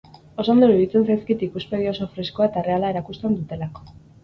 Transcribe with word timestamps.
Oso 0.43 0.53
ondo 0.53 0.69
iruditzen 0.71 1.05
zaizkit 1.09 1.43
ikuspegi 1.49 1.91
oso 1.93 2.09
freskoa 2.17 2.49
eta 2.51 2.61
erreala 2.65 2.93
erakusten 2.97 3.39
dutelako. 3.39 3.89